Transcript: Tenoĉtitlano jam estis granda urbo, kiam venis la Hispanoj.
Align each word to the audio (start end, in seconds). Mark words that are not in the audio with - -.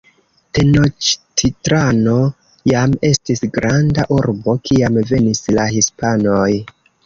Tenoĉtitlano 0.57 2.15
jam 2.73 2.97
estis 3.11 3.45
granda 3.61 4.09
urbo, 4.19 4.59
kiam 4.71 5.01
venis 5.15 5.47
la 5.61 5.71
Hispanoj. 5.79 6.53